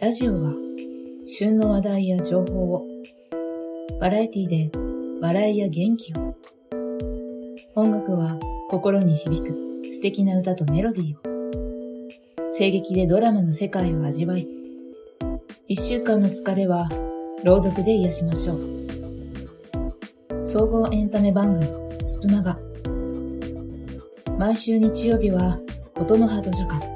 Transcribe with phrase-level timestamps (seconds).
[0.00, 0.54] ラジオは
[1.26, 2.86] 旬の話題や情報を
[4.00, 4.70] バラエティで
[5.20, 6.34] 笑いや元気を。
[7.74, 8.38] 音楽は
[8.70, 9.50] 心に響く
[9.92, 11.20] 素敵な歌とメロディーを。
[12.56, 14.48] 声劇でドラマの世界を味わい
[15.68, 16.88] 一週間の疲れは
[17.44, 20.46] 朗読で癒しましょう。
[20.46, 21.66] 総合エンタメ番組
[22.06, 22.56] スプマガ
[24.38, 25.58] 毎週日曜日は
[25.94, 26.88] ことの葉図書館。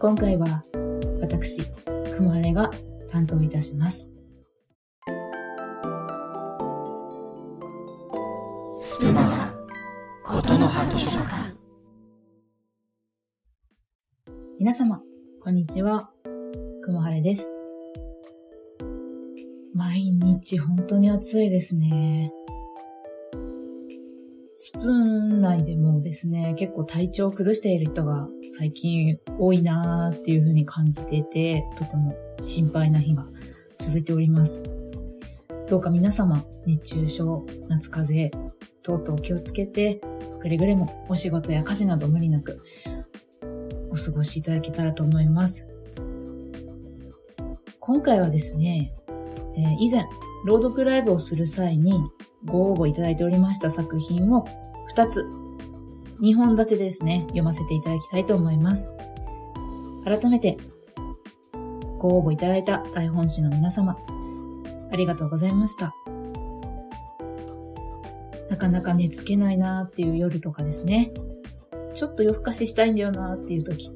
[0.00, 0.64] 今回は
[1.28, 1.60] 私、
[2.16, 2.70] 雲晴れが
[3.10, 4.14] 担当いたします。
[8.80, 9.54] スプマガ、
[10.24, 11.54] ことの葉図書館。
[14.58, 15.02] 皆様、
[15.42, 16.10] こんにちは。
[16.80, 17.52] 雲晴れです。
[19.74, 22.32] 毎日本当に暑いですね。
[24.60, 33.24] スプーン内でもですね、結構体調を崩している人が最近多いなーっていう風に感じていて、とても心配な日が
[33.78, 34.64] 続いております。
[35.68, 40.00] どうか皆様、熱中症、夏風邪、とうとう気をつけて、
[40.40, 42.60] くれぐれもお仕事や家事など無理なく、
[43.92, 45.68] お過ごしいただけたらと思います。
[47.78, 48.92] 今回はですね、
[49.56, 50.04] えー、以前、
[50.44, 52.02] 朗読ライブをする際に
[52.48, 54.44] ご応募いただいておりました作品を
[54.94, 55.26] 2つ、
[56.20, 58.90] 2本立てでですね、読ませていただきたいと思います。
[60.04, 60.56] 改めて、
[61.98, 63.96] ご応募いただいた大本誌の皆様、
[64.90, 65.94] ありがとうございました。
[68.50, 71.12] なかなか寝つけないなーっていう夜とかですね。
[71.94, 73.92] ちょっと夜更かししたいんだよなーっていう時、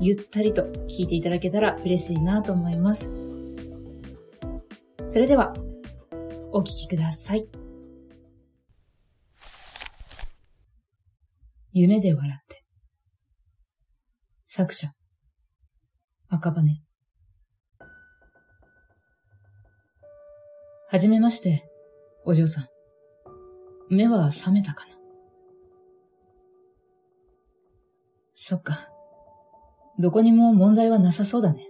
[0.00, 3.10] ゆったりと聞いていただけたら嬉しいなと思います。
[5.06, 5.52] それでは、
[6.52, 7.61] お聞きください。
[11.74, 12.62] 夢で笑って。
[14.44, 14.92] 作者、
[16.28, 16.82] 赤羽。
[20.90, 21.66] はじめまして、
[22.26, 22.66] お嬢さん。
[23.88, 24.92] 目は覚めたかな？
[28.34, 28.90] そっか。
[29.98, 31.66] どこにも問題はなさそうだね。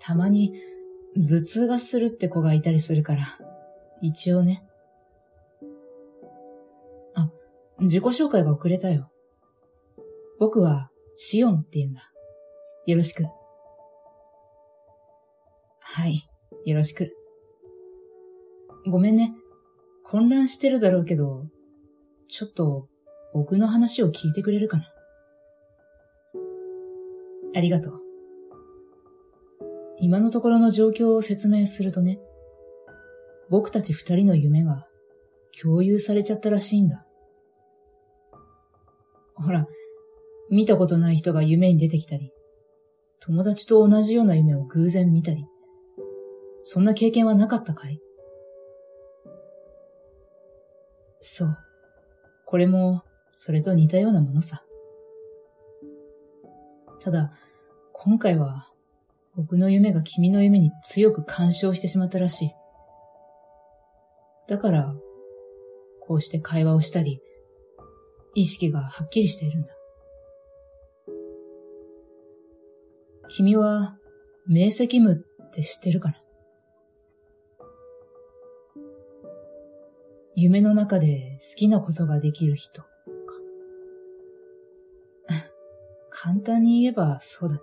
[0.00, 0.54] たまに
[1.16, 3.22] 頭痛がするって子がいたりするから、
[4.02, 4.64] 一応ね。
[7.80, 9.10] 自己紹介が遅れたよ。
[10.38, 12.02] 僕はシオンって言うんだ。
[12.86, 13.24] よろしく。
[15.80, 16.28] はい、
[16.64, 17.14] よろしく。
[18.86, 19.34] ごめんね。
[20.04, 21.46] 混乱してるだろうけど、
[22.28, 22.88] ちょっと
[23.32, 24.84] 僕の話を聞いてくれるかな。
[27.54, 28.00] ありがとう。
[29.98, 32.18] 今のところの状況を説明するとね、
[33.50, 34.86] 僕たち二人の夢が
[35.60, 37.04] 共有されちゃったらしいんだ。
[39.42, 39.66] ほら、
[40.50, 42.32] 見たことない人が夢に出てきたり、
[43.20, 45.46] 友達と同じような夢を偶然見たり、
[46.60, 48.00] そんな経験はなかったかい？
[51.20, 51.56] そう。
[52.46, 53.02] これも、
[53.32, 54.64] それと似たようなものさ。
[57.00, 57.30] ただ、
[57.92, 58.66] 今回は、
[59.36, 62.50] 僕の夢が君の夢に強く干渉してしまったらしい。
[64.48, 64.94] だから、
[66.00, 67.20] こうして会話をしたり、
[68.34, 69.74] 意識がはっきりしているんだ。
[73.28, 73.96] 君は、
[74.46, 75.16] 明晰夢っ
[75.52, 76.16] て知ってるかな？
[80.36, 82.88] 夢の中で好きなことができる人か。
[86.10, 87.60] 簡単に言えばそうだね。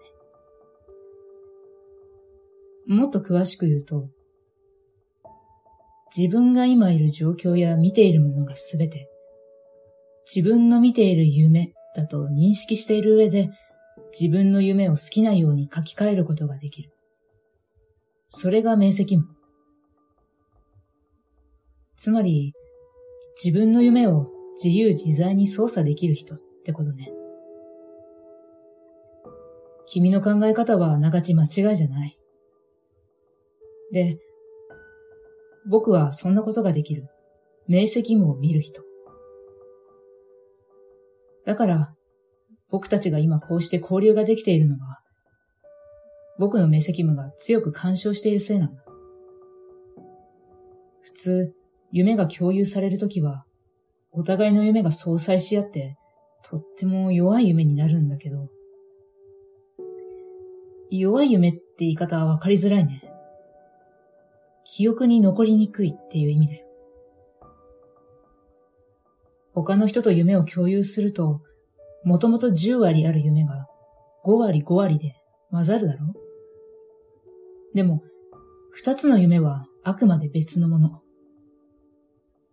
[2.85, 4.09] もっと詳しく言うと、
[6.15, 9.09] 自分が今いる状況や見ているものがすべて
[10.33, 13.49] 自分の見ている夢だと認識している上で、
[14.19, 16.91] 自分の夢を好きなように書き換えることができる。
[18.27, 19.23] それが明晰夢。
[21.95, 22.53] つまり、
[23.41, 24.27] 自分の夢を
[24.61, 27.11] 自由自在に操作できる人ってことね。
[29.85, 32.17] 君の考え方はあながち間違いじゃない。
[33.93, 34.19] で、
[35.69, 37.07] 僕はそんなことができる
[37.67, 38.86] 明晰夢を見る人。
[41.47, 41.93] だから、
[42.69, 44.99] 僕たちが今こうして交流ができているのは、
[46.37, 48.83] 僕の明晰夢が強く干渉しているせいなんだ。
[51.01, 51.53] 普通、
[51.93, 53.45] 夢が共有されるときは、
[54.11, 55.95] お互いの夢が相殺し合って、
[56.43, 58.49] とっても弱い夢になるんだけど、
[60.91, 63.01] 弱い夢って言い方はわかりづらいね。
[64.65, 66.66] 記憶に残りにくいっていう意味だよ。
[69.63, 71.41] 他の人と夢を共有すると、
[72.03, 73.67] もともと10割ある夢が
[74.23, 75.15] 5割5割で
[75.49, 76.13] 混ざるだろ
[77.73, 77.75] う？
[77.75, 78.03] でも、
[78.69, 81.01] 二つの夢はあくまで別のもの。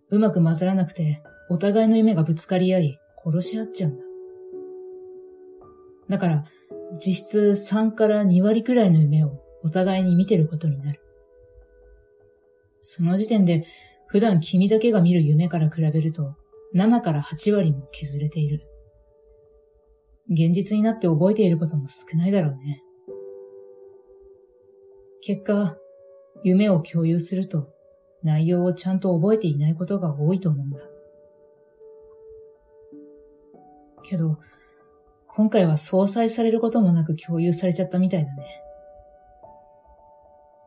[0.08, 4.02] うまく混ざらなくて、お互いの夢がぶつかり合い、殺し合っちゃうんだ。
[6.08, 6.44] だから、
[6.94, 11.02] 実質3から2割くらいの夢をお互いに見てることになる。
[12.80, 13.66] その時点で、
[14.06, 16.36] 普段君だけが見る夢から比べると、
[16.74, 18.66] 7から8割も削れている。
[20.28, 22.82] 現実になって覚えていることも少ないだろうね。
[25.20, 25.76] 結果、
[26.42, 27.68] 夢を共有すると
[28.22, 30.78] 内容をちゃんと覚えていないことが多いと思うんだ。
[34.02, 34.38] けど、
[35.28, 38.44] 今回は相殺されることもなく共有されちゃったみたいだね。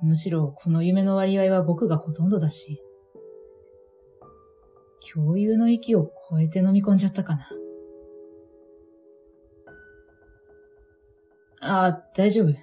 [0.02, 2.82] むしろこの夢の割合は僕がほとんどだし、
[5.14, 7.48] 共有の域を超えて飲み込んじゃったかな。
[11.62, 12.54] あ、大丈夫。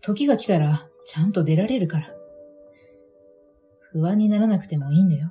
[0.00, 2.14] 時が来たらちゃんと出られるから。
[3.92, 5.30] 不安にならなくてもいいんだよ。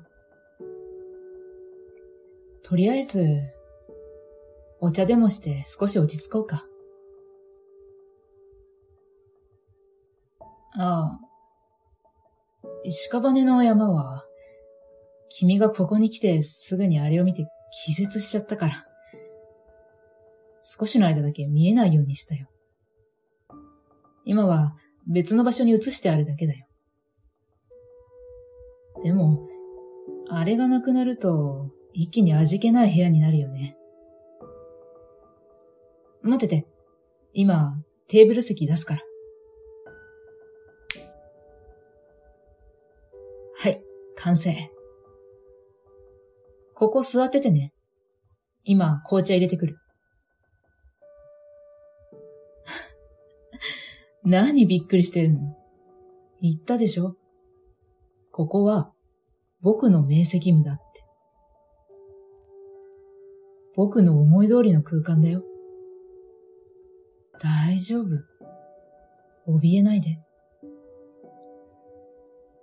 [2.63, 3.25] とりあえず、
[4.81, 6.65] お茶でもして少し落ち着こうか。
[10.73, 11.27] ああ。
[13.11, 14.26] 屍の山は、
[15.29, 17.47] 君がここに来てすぐにあれを見て
[17.85, 18.85] 気絶しちゃったから。
[20.61, 22.47] 少しの間だけ見えないようにしたよ。
[24.25, 24.75] 今は
[25.07, 26.67] 別の場所に移してあるだけだよ。
[29.03, 29.47] でも、
[30.29, 33.77] あれがなくなると、一気に味気ない部屋になるよね。
[36.21, 36.67] 待ってて。
[37.33, 39.01] 今、テーブル席出すから。
[43.55, 43.81] はい、
[44.15, 44.69] 完成。
[46.79, 47.73] ここ座っててね。
[48.63, 49.79] 今、紅茶入れてくる。
[54.23, 55.57] 何びっくりしてるの？
[56.39, 57.15] 言ったでしょ？
[58.31, 58.93] ここは、
[59.61, 60.83] 僕の明晰夢だって。
[63.75, 65.43] 僕の思い通りの空間だよ。
[67.41, 68.07] 大丈夫。
[69.47, 70.19] 怯えないで。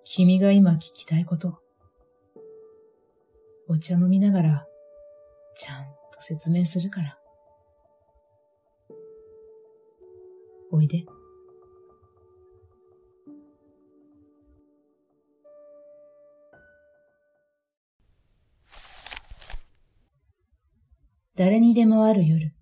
[0.05, 1.64] 君が今聞きたいこと。
[3.75, 4.67] お茶飲みながら、
[5.57, 5.83] ちゃん
[6.15, 7.19] と説明するから。
[10.71, 11.05] おいで。
[21.35, 22.55] 誰にでもある夜。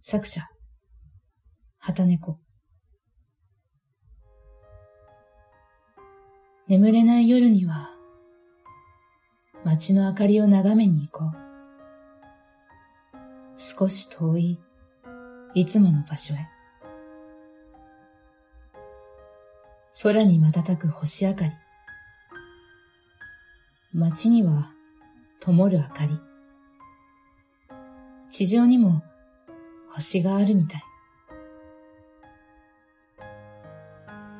[0.00, 0.42] 作者、
[1.80, 2.38] 旗猫。
[6.68, 7.97] 眠れない夜には、
[9.70, 11.32] 街の明かりを眺めに行こう。
[13.58, 14.58] 少し遠い、
[15.52, 16.38] いつもの場所へ。
[20.02, 21.52] 空に瞬く星明かり。
[23.92, 24.70] 街には
[25.38, 26.18] 灯る明かり。
[28.30, 29.02] 地上にも
[29.90, 30.82] 星があるみたい。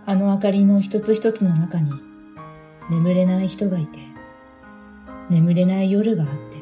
[0.06, 1.92] あの明かりの一つ一つの中に
[2.90, 4.07] 眠れない人がいて、
[5.30, 6.58] 眠れない夜があって、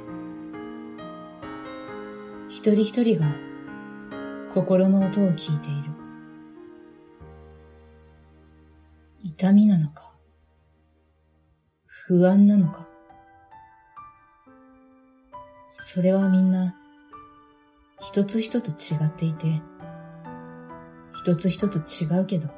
[2.49, 3.27] 一人一人が
[4.53, 5.91] 心の音を聞いている。
[9.23, 10.15] 痛みなのか、
[11.87, 12.89] 不安なのか、
[15.69, 16.75] それはみんな
[18.01, 19.61] 一つ一つ違っていて、
[21.13, 22.49] 一つ一つ違うけど、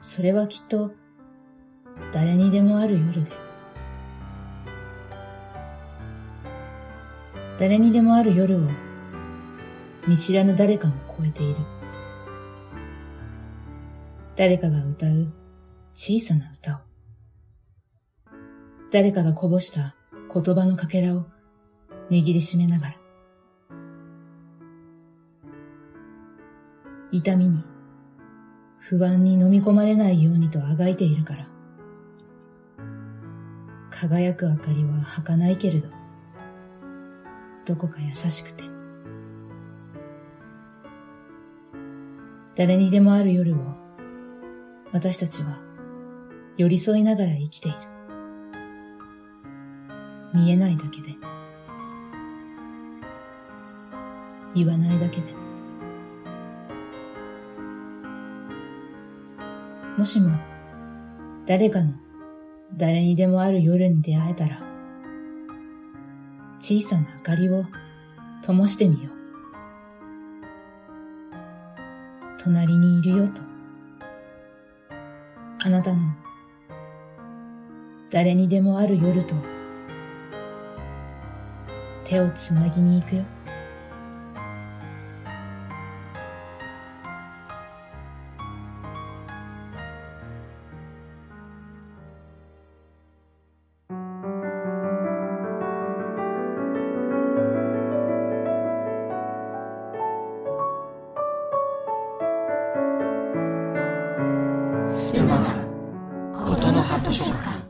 [0.00, 0.92] それはきっと
[2.12, 3.30] 誰にでもある夜で、
[7.58, 8.68] 誰にでもある夜を
[10.08, 11.56] 見知らぬ誰かも超えている。
[14.36, 15.32] 誰かが歌う
[15.94, 16.78] 小さな歌を。
[18.90, 19.94] 誰かがこぼした
[20.32, 21.26] 言葉のかけらを
[22.10, 22.94] 握りしめながら。
[27.12, 27.62] 痛みに、
[28.78, 31.46] 不安に飲み込まれないようにとあがいているから。
[34.00, 35.88] 輝く明かりは儚いけれど、
[37.66, 38.64] どこか優しくて。
[42.56, 43.58] 誰にでもある夜を、
[44.92, 45.58] 私たちは
[46.56, 47.78] 寄り添いながら生きている。
[50.32, 51.14] 見えないだけで。
[54.54, 55.34] 言わないだけで。
[59.98, 60.30] もしも、
[61.44, 61.92] 誰かの
[62.76, 64.60] 誰にでもある夜に出会えたら、
[66.60, 67.64] 小さな明かりを
[68.42, 69.20] 灯してみよう。
[72.42, 73.42] 隣にいるよと。
[75.62, 75.98] あなたの
[78.10, 79.34] 誰にでもある夜と
[82.04, 83.24] 手をつなぎに行くよ。
[105.10, 105.38] スマ
[106.32, 107.66] ことの葉図書館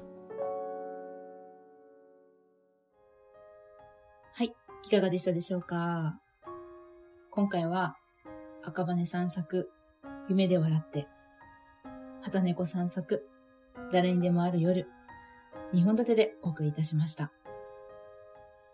[4.35, 4.53] はい。
[4.85, 6.21] いかがでしたでしょうか？
[7.31, 7.97] 今回は、
[8.63, 9.71] 赤羽散策、
[10.29, 11.09] 夢で笑って、
[12.21, 13.27] 畑猫散策、
[13.91, 14.87] 誰にでもある夜、
[15.73, 17.33] 二本立てでお送りいたしました。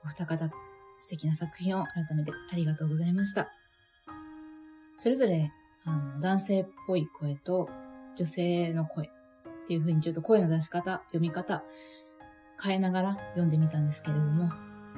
[0.04, 0.50] お二方、
[0.98, 3.46] 素敵な作品を改めてありがとうございました。
[4.98, 5.52] それぞれ、
[5.84, 7.70] あの、男性っぽい声と
[8.16, 9.10] 女性の声っ
[9.66, 11.62] ていう風にちょっと声の出し方、読み方、
[12.62, 14.50] 変えながら読んでみたんですけれども、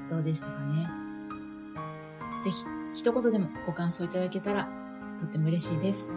[0.09, 0.89] どうでしたかね？
[2.45, 4.69] ぜひ、一言でもご感想いただけたら、
[5.19, 6.11] とっても嬉しいです。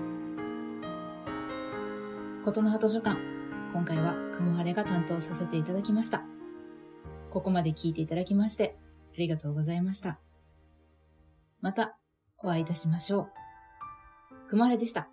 [2.46, 3.18] ことの葉図書館、
[3.74, 6.24] 今回は雲晴れが担当させていただきました。
[7.32, 8.78] ここまで聞いていただきまして、
[9.14, 10.20] ありがとうございました。
[11.62, 11.98] また、
[12.38, 13.30] お会いいたしましょ
[14.46, 14.50] う。
[14.50, 15.10] 雲晴れでした。